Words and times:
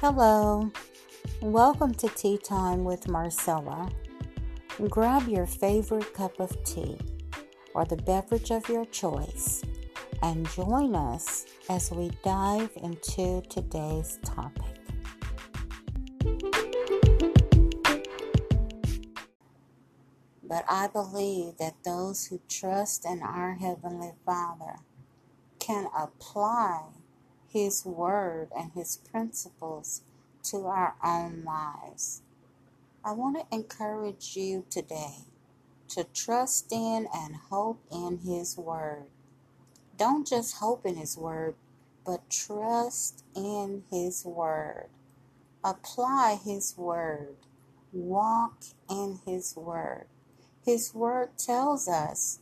Hello, 0.00 0.70
welcome 1.42 1.92
to 1.94 2.08
Tea 2.10 2.38
Time 2.38 2.84
with 2.84 3.08
Marcella. 3.08 3.90
Grab 4.88 5.26
your 5.26 5.44
favorite 5.44 6.14
cup 6.14 6.38
of 6.38 6.56
tea 6.62 6.96
or 7.74 7.84
the 7.84 7.96
beverage 7.96 8.52
of 8.52 8.68
your 8.68 8.84
choice 8.84 9.60
and 10.22 10.48
join 10.50 10.94
us 10.94 11.46
as 11.68 11.90
we 11.90 12.12
dive 12.22 12.70
into 12.76 13.42
today's 13.48 14.20
topic. 14.24 14.76
But 20.44 20.64
I 20.68 20.86
believe 20.92 21.56
that 21.58 21.74
those 21.84 22.26
who 22.26 22.40
trust 22.48 23.04
in 23.04 23.20
our 23.20 23.54
Heavenly 23.54 24.12
Father 24.24 24.76
can 25.58 25.88
apply 25.92 26.84
his 27.48 27.84
Word 27.84 28.48
and 28.56 28.72
His 28.72 28.98
principles 29.10 30.02
to 30.44 30.66
our 30.66 30.94
own 31.02 31.44
lives. 31.44 32.22
I 33.04 33.12
want 33.12 33.38
to 33.38 33.54
encourage 33.54 34.36
you 34.36 34.64
today 34.70 35.24
to 35.88 36.04
trust 36.04 36.70
in 36.72 37.08
and 37.14 37.36
hope 37.50 37.80
in 37.90 38.18
His 38.18 38.58
Word. 38.58 39.04
Don't 39.96 40.26
just 40.26 40.56
hope 40.56 40.84
in 40.84 40.96
His 40.96 41.16
Word, 41.16 41.54
but 42.04 42.28
trust 42.28 43.24
in 43.34 43.84
His 43.90 44.24
Word. 44.24 44.88
Apply 45.64 46.38
His 46.42 46.74
Word. 46.76 47.36
Walk 47.92 48.62
in 48.90 49.20
His 49.24 49.56
Word. 49.56 50.04
His 50.64 50.94
Word 50.94 51.30
tells 51.38 51.88
us 51.88 52.40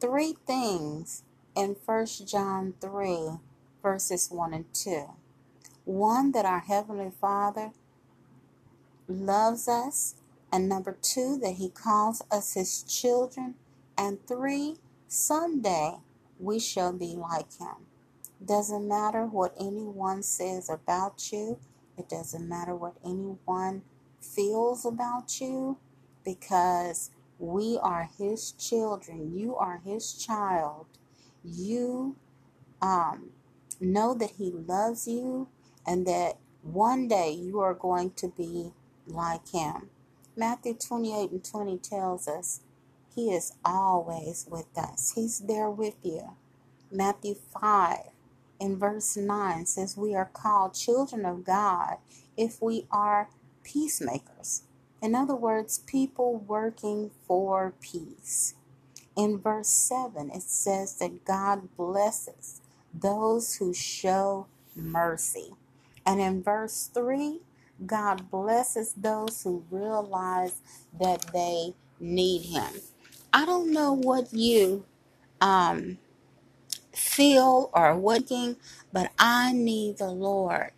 three 0.00 0.34
things 0.46 1.22
in 1.56 1.76
1 1.86 2.06
John 2.26 2.74
3 2.80 3.38
verses 3.84 4.30
1 4.30 4.54
and 4.54 4.64
2. 4.72 5.10
One, 5.84 6.32
that 6.32 6.46
our 6.46 6.60
Heavenly 6.60 7.12
Father 7.20 7.72
loves 9.06 9.68
us, 9.68 10.14
and 10.50 10.68
number 10.68 10.96
two, 11.02 11.36
that 11.42 11.56
He 11.56 11.68
calls 11.68 12.22
us 12.30 12.54
His 12.54 12.82
children, 12.82 13.56
and 13.98 14.26
three, 14.26 14.76
someday 15.06 15.96
we 16.40 16.58
shall 16.58 16.94
be 16.94 17.14
like 17.14 17.58
Him. 17.58 17.86
Doesn't 18.42 18.88
matter 18.88 19.26
what 19.26 19.54
anyone 19.60 20.22
says 20.22 20.70
about 20.70 21.30
you, 21.30 21.58
it 21.98 22.08
doesn't 22.08 22.48
matter 22.48 22.74
what 22.74 22.96
anyone 23.04 23.82
feels 24.18 24.86
about 24.86 25.42
you, 25.42 25.76
because 26.24 27.10
we 27.38 27.78
are 27.82 28.08
His 28.16 28.52
children. 28.52 29.36
You 29.36 29.56
are 29.56 29.82
His 29.84 30.14
child. 30.14 30.86
You 31.44 32.16
um, 32.80 33.30
know 33.80 34.14
that 34.14 34.32
He 34.38 34.50
loves 34.50 35.08
you 35.08 35.48
and 35.86 36.06
that 36.06 36.38
one 36.62 37.08
day 37.08 37.30
you 37.32 37.60
are 37.60 37.74
going 37.74 38.12
to 38.12 38.28
be 38.28 38.72
like 39.06 39.50
Him. 39.50 39.90
Matthew 40.36 40.74
28 40.74 41.30
and 41.30 41.44
20 41.44 41.78
tells 41.78 42.28
us 42.28 42.60
He 43.14 43.32
is 43.32 43.54
always 43.64 44.46
with 44.50 44.76
us, 44.76 45.12
He's 45.14 45.40
there 45.40 45.70
with 45.70 45.96
you. 46.02 46.30
Matthew 46.90 47.34
5 47.60 47.98
in 48.60 48.78
verse 48.78 49.16
9 49.16 49.66
says, 49.66 49.96
We 49.96 50.14
are 50.14 50.30
called 50.32 50.74
children 50.74 51.26
of 51.26 51.44
God 51.44 51.96
if 52.36 52.62
we 52.62 52.86
are 52.90 53.28
peacemakers. 53.64 54.62
In 55.02 55.14
other 55.14 55.34
words, 55.34 55.78
people 55.78 56.36
working 56.38 57.10
for 57.26 57.74
peace. 57.80 58.54
In 59.16 59.38
verse 59.38 59.68
7, 59.68 60.30
it 60.30 60.42
says 60.42 60.96
that 60.98 61.24
God 61.24 61.76
blesses 61.76 62.62
those 62.94 63.56
who 63.56 63.74
show 63.74 64.46
mercy. 64.76 65.52
And 66.06 66.20
in 66.20 66.42
verse 66.42 66.90
3, 66.92 67.40
God 67.86 68.30
blesses 68.30 68.94
those 68.94 69.42
who 69.42 69.64
realize 69.70 70.60
that 70.98 71.32
they 71.32 71.74
need 71.98 72.42
Him. 72.42 72.80
I 73.32 73.44
don't 73.44 73.72
know 73.72 73.92
what 73.92 74.32
you 74.32 74.84
um, 75.40 75.98
feel 76.92 77.70
or 77.72 77.96
working, 77.96 78.56
but 78.92 79.10
I 79.18 79.52
need 79.52 79.98
the 79.98 80.10
Lord. 80.10 80.72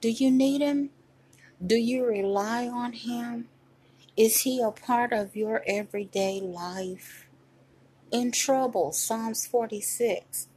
Do 0.00 0.10
you 0.10 0.30
need 0.30 0.60
Him? 0.60 0.90
Do 1.64 1.76
you 1.76 2.06
rely 2.06 2.68
on 2.68 2.92
Him? 2.92 3.48
Is 4.16 4.40
He 4.42 4.60
a 4.62 4.70
part 4.70 5.12
of 5.12 5.36
your 5.36 5.62
everyday 5.66 6.40
life? 6.40 7.26
In 8.12 8.32
trouble, 8.32 8.92
Psalms 8.92 9.46
46 9.46 10.48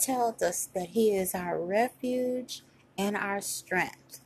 tells 0.00 0.42
us 0.42 0.68
that 0.74 0.90
He 0.90 1.14
is 1.16 1.34
our 1.34 1.60
refuge 1.60 2.62
and 2.98 3.16
our 3.16 3.40
strength. 3.40 4.20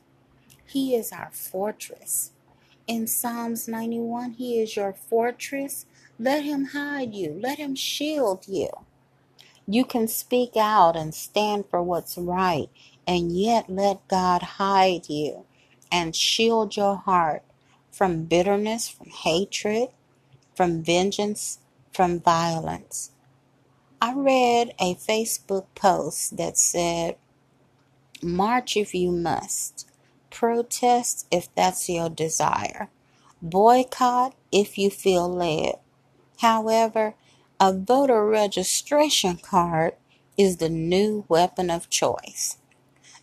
He 0.65 0.95
is 0.95 1.11
our 1.11 1.31
fortress. 1.31 2.31
In 2.87 3.07
Psalms 3.07 3.67
91, 3.67 4.33
He 4.33 4.61
is 4.61 4.75
your 4.75 4.93
fortress. 4.93 5.85
Let 6.19 6.43
Him 6.43 6.65
hide 6.67 7.13
you, 7.13 7.39
let 7.41 7.59
Him 7.59 7.75
shield 7.75 8.45
you. 8.47 8.69
You 9.67 9.85
can 9.85 10.07
speak 10.07 10.51
out 10.57 10.95
and 10.95 11.15
stand 11.15 11.65
for 11.69 11.81
what's 11.81 12.17
right, 12.17 12.69
and 13.07 13.31
yet 13.31 13.69
let 13.69 14.07
God 14.07 14.43
hide 14.43 15.09
you 15.09 15.45
and 15.91 16.15
shield 16.15 16.77
your 16.77 16.97
heart 16.97 17.43
from 17.91 18.25
bitterness, 18.25 18.89
from 18.89 19.09
hatred, 19.09 19.89
from 20.55 20.83
vengeance, 20.83 21.59
from 21.93 22.19
violence. 22.19 23.11
I 24.01 24.13
read 24.13 24.73
a 24.79 24.95
Facebook 24.95 25.65
post 25.73 26.37
that 26.37 26.57
said, 26.57 27.15
March 28.21 28.75
if 28.75 28.93
you 28.93 29.11
must, 29.11 29.87
protest 30.29 31.27
if 31.31 31.53
that's 31.55 31.87
your 31.87 32.09
desire, 32.09 32.89
boycott 33.41 34.35
if 34.51 34.77
you 34.77 34.89
feel 34.89 35.29
led. 35.29 35.75
However, 36.39 37.15
a 37.59 37.73
voter 37.73 38.25
registration 38.25 39.37
card 39.37 39.93
is 40.37 40.57
the 40.57 40.69
new 40.69 41.25
weapon 41.29 41.69
of 41.69 41.89
choice. 41.89 42.57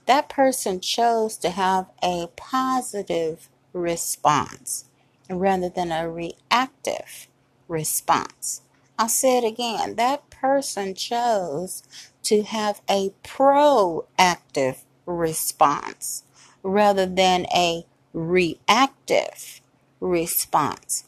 That 0.07 0.29
person 0.29 0.81
chose 0.81 1.37
to 1.39 1.51
have 1.51 1.87
a 2.03 2.29
positive 2.35 3.49
response 3.73 4.87
rather 5.29 5.69
than 5.69 5.93
a 5.93 6.11
reactive 6.11 7.29
response. 7.69 8.63
I'll 9.03 9.09
say 9.09 9.39
it 9.39 9.45
again. 9.45 9.97
That 9.97 10.31
person 10.31 10.95
chose 10.95 11.83
to 12.23 12.45
have 12.45 12.83
a 12.89 13.13
proactive 13.25 14.85
response 15.07 16.23
rather 16.63 17.05
than 17.05 17.47
a 17.53 17.85
reactive 18.13 19.61
response. 19.99 21.07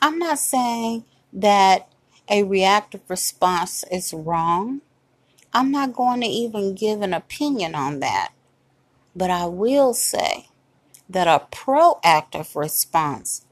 I'm 0.00 0.18
not 0.18 0.38
saying 0.38 1.04
that 1.34 1.92
a 2.30 2.44
reactive 2.44 3.02
response 3.08 3.84
is 3.92 4.14
wrong. 4.14 4.80
I'm 5.52 5.70
not 5.70 5.92
going 5.92 6.22
to 6.22 6.26
even 6.26 6.74
give 6.74 7.02
an 7.02 7.12
opinion 7.12 7.74
on 7.74 8.00
that. 8.00 8.32
But 9.14 9.28
I 9.28 9.44
will 9.48 9.92
say 9.92 10.48
that 11.10 11.28
a 11.28 11.44
proactive 11.54 12.56
response 12.56 13.43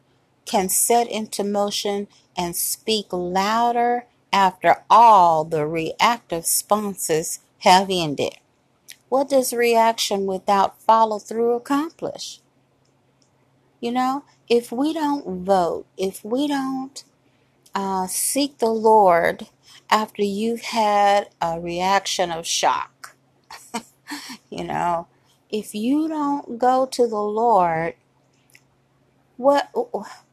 can 0.45 0.69
set 0.69 1.09
into 1.09 1.45
motion 1.45 2.09
and 2.37 2.57
speak 2.57 3.07
louder 3.13 4.07
after 4.33 4.83
all 4.89 5.45
the 5.45 5.67
reactive 5.67 6.41
responses 6.41 7.41
have 7.61 7.89
ended. 7.91 8.35
What 9.09 9.29
does 9.29 9.53
reaction 9.53 10.27
without 10.27 10.81
follow 10.81 11.19
through 11.19 11.53
accomplish? 11.53 12.41
You 13.81 13.93
know, 13.93 14.25
if 14.49 14.73
we 14.73 14.95
don't 14.95 15.45
vote, 15.45 15.87
if 15.99 16.25
we 16.25 16.49
don't 16.49 17.05
uh, 17.75 18.07
seek 18.07 18.59
the 18.59 18.71
Lord 18.71 19.49
after 19.91 20.23
you've 20.23 20.63
had 20.63 21.29
a 21.43 21.61
reaction 21.61 22.31
of 22.31 22.47
shock, 22.47 23.17
you 24.50 24.65
know, 24.65 25.09
if 25.50 25.75
you 25.75 26.09
don't 26.09 26.59
go 26.59 26.87
to 26.87 27.06
the 27.06 27.21
Lord, 27.21 27.95
what 29.37 29.69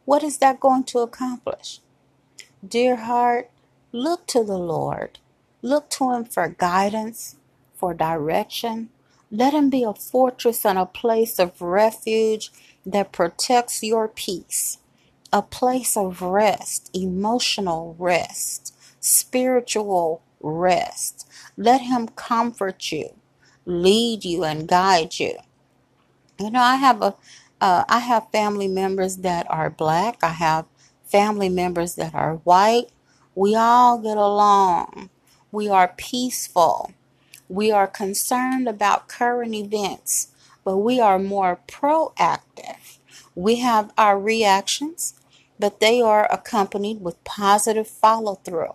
what 0.10 0.24
is 0.24 0.40
that 0.40 0.60
going 0.60 0.86
to 0.86 1.02
accomplish? 1.02 1.82
Dear 2.68 2.96
heart, 2.96 3.52
look 3.92 4.26
to 4.30 4.44
the 4.44 4.58
Lord. 4.58 5.20
Look 5.62 5.92
to 5.92 6.14
him 6.14 6.26
for 6.26 6.48
guidance, 6.50 7.36
for 7.76 7.94
direction. 7.94 8.90
Let 9.30 9.54
him 9.54 9.70
be 9.70 9.84
a 9.84 9.94
fortress 9.94 10.66
and 10.66 10.80
a 10.80 10.88
place 10.88 11.38
of 11.38 11.62
refuge 11.62 12.52
that 12.88 13.12
protects 13.12 13.84
your 13.84 14.08
peace, 14.08 14.80
a 15.32 15.44
place 15.44 15.96
of 15.96 16.24
rest, 16.24 16.90
emotional 16.96 17.96
rest, 18.00 18.76
spiritual 19.00 20.24
rest. 20.42 21.30
Let 21.56 21.82
him 21.82 22.08
comfort 22.08 22.92
you 22.92 23.12
lead 23.68 24.26
you 24.26 24.44
and 24.44 24.68
guide 24.68 25.20
you. 25.20 25.36
You 26.40 26.52
know, 26.52 26.62
I 26.62 26.78
have 26.78 27.04
a 27.04 27.16
uh, 27.62 27.84
I 27.90 28.00
have 28.00 28.32
family 28.32 28.68
members 28.68 29.18
that 29.18 29.50
are 29.50 29.70
black. 29.70 30.24
I 30.24 30.30
have 30.30 30.66
family 31.06 31.50
members 31.50 31.96
that 31.96 32.14
are 32.16 32.36
white. 32.38 32.88
We 33.36 33.56
all 33.56 34.00
get 34.00 34.18
along. 34.18 35.10
We 35.52 35.70
are 35.70 35.94
peaceful. 35.98 36.94
We 37.50 37.72
are 37.72 37.88
concerned 37.88 38.68
about 38.68 39.08
current 39.08 39.56
events, 39.56 40.28
but 40.64 40.78
we 40.78 41.00
are 41.00 41.20
more 41.20 41.60
proactive. 41.68 43.00
We 43.36 43.58
have 43.58 43.92
our 43.98 44.20
reactions, 44.20 45.16
but 45.58 45.80
they 45.80 46.02
are 46.02 46.32
accompanied 46.32 47.02
with 47.02 47.24
positive 47.24 47.88
follow 47.88 48.36
through. 48.36 48.74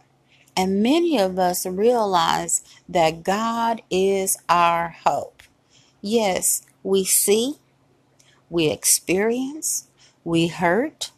And 0.56 0.82
many 0.82 1.18
of 1.18 1.38
us 1.38 1.66
realize 1.66 2.62
that 2.88 3.22
God 3.24 3.82
is 3.90 4.36
our 4.48 4.96
hope. 5.04 5.42
Yes, 6.00 6.62
we 6.82 7.04
see, 7.04 7.56
we 8.54 8.68
experience, 8.68 9.88
we 10.24 10.46
hurt, 10.46 11.10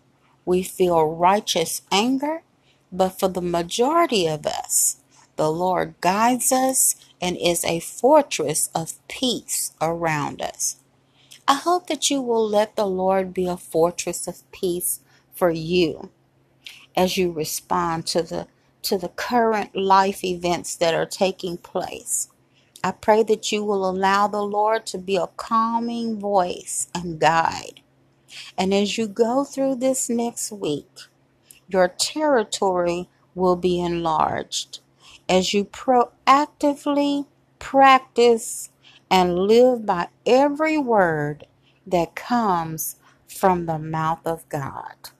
we 0.47 0.63
feel 0.63 1.05
righteous 1.05 1.83
anger, 1.93 2.43
but 2.91 3.11
for 3.11 3.29
the 3.29 3.43
majority 3.43 4.27
of 4.27 4.47
us, 4.47 5.03
the 5.37 5.53
Lord 5.53 5.97
guides 6.01 6.51
us 6.51 6.97
and 7.21 7.37
is 7.37 7.63
a 7.67 7.81
fortress 7.81 8.71
of 8.75 8.95
peace 9.09 9.75
around 9.83 10.41
us. 10.41 10.79
I 11.47 11.57
hope 11.57 11.89
that 11.89 12.11
you 12.11 12.23
will 12.23 12.49
let 12.49 12.75
the 12.75 12.87
Lord 12.87 13.35
be 13.35 13.47
a 13.47 13.59
fortress 13.59 14.27
of 14.27 14.51
peace 14.51 15.01
for 15.35 15.51
you 15.51 16.11
as 16.97 17.19
you 17.19 17.33
respond 17.33 18.07
to 18.09 18.23
the 18.23 18.49
to 18.83 18.99
the 18.99 19.11
current 19.11 19.77
life 19.77 20.25
events 20.25 20.77
that 20.77 20.95
are 20.95 21.07
taking 21.07 21.59
place. 21.59 22.29
I 22.87 22.93
pray 22.93 23.25
that 23.25 23.53
you 23.53 23.65
will 23.65 23.91
allow 23.91 24.29
the 24.29 24.43
Lord 24.45 24.87
to 24.89 24.99
be 24.99 25.17
a 25.17 25.29
calming 25.37 26.21
voice 26.21 26.89
and 26.95 27.21
guide. 27.21 27.81
And 28.59 28.75
as 28.75 28.99
you 28.99 29.09
go 29.09 29.45
through 29.45 29.77
this 29.77 30.11
next 30.11 30.53
week, 30.53 30.91
your 31.69 31.89
territory 31.89 33.09
will 33.35 33.57
be 33.57 33.81
enlarged 33.81 34.81
as 35.29 35.55
you 35.55 35.65
proactively 35.67 37.27
practice 37.59 38.71
and 39.11 39.39
live 39.39 39.87
by 39.87 40.09
every 40.27 40.79
word 40.79 41.47
that 41.87 42.17
comes 42.17 42.97
from 43.29 43.67
the 43.67 43.79
mouth 43.81 44.27
of 44.27 44.49
God. 44.49 45.11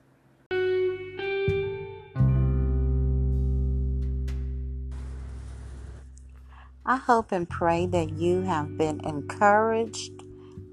I 6.89 6.95
hope 6.95 7.33
and 7.33 7.51
pray 7.51 7.87
that 7.87 8.11
you 8.11 8.43
have 8.43 8.79
been 8.79 9.05
encouraged 9.05 10.23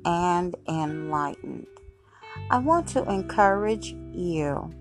and 0.05 0.55
enlightened. 0.69 1.65
I 2.51 2.59
want 2.59 2.87
to 2.89 3.03
encourage 3.11 3.95
you 4.13 4.71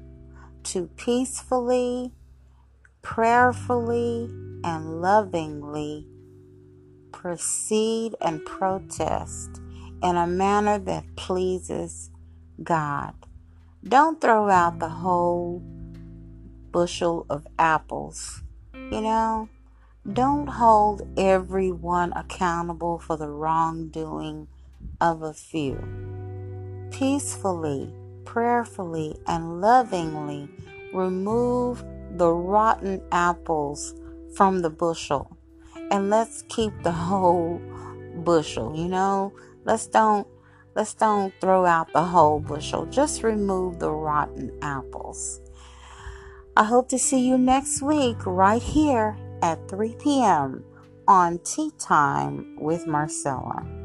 to 0.64 0.90
peacefully, 0.98 2.12
prayerfully, 3.00 4.28
and 4.62 5.00
lovingly 5.00 6.06
proceed 7.12 8.14
and 8.20 8.44
protest 8.44 9.58
in 10.02 10.16
a 10.16 10.26
manner 10.26 10.78
that 10.80 11.16
pleases 11.16 12.10
God. 12.62 13.14
Don't 13.82 14.20
throw 14.20 14.50
out 14.50 14.80
the 14.80 14.90
whole 14.90 15.62
bushel 16.70 17.24
of 17.30 17.46
apples. 17.58 18.42
You 18.74 19.00
know, 19.00 19.48
don't 20.10 20.48
hold 20.48 21.02
everyone 21.16 22.12
accountable 22.14 22.98
for 22.98 23.16
the 23.16 23.28
wrongdoing 23.28 24.48
of 25.00 25.22
a 25.22 25.32
few. 25.32 25.78
Peacefully, 26.90 27.94
prayerfully, 28.24 29.16
and 29.28 29.60
lovingly 29.60 30.48
remove 30.92 31.84
the 32.16 32.28
rotten 32.28 33.00
apples 33.12 33.94
from 34.34 34.60
the 34.60 34.70
bushel. 34.70 35.36
And 35.92 36.10
let's 36.10 36.42
keep 36.48 36.72
the 36.82 36.92
whole 37.08 37.62
bushel, 38.24 38.74
you 38.76 38.88
know? 38.88 39.32
Let's 39.64 39.86
don't 39.86 40.26
let's 40.74 40.94
don't 40.94 41.32
throw 41.40 41.64
out 41.64 41.92
the 41.92 42.02
whole 42.02 42.40
bushel. 42.40 42.86
Just 42.86 43.22
remove 43.22 43.78
the 43.78 43.92
rotten 43.92 44.50
apples. 44.62 45.40
I 46.56 46.64
hope 46.64 46.88
to 46.88 46.98
see 46.98 47.20
you 47.20 47.38
next 47.38 47.82
week 47.82 48.16
right 48.26 48.60
here 48.60 49.16
at 49.42 49.68
3 49.68 49.96
p.m. 49.96 50.64
on 51.06 51.38
Tea 51.40 51.70
Time 51.78 52.56
with 52.58 52.86
Marcella. 52.86 53.81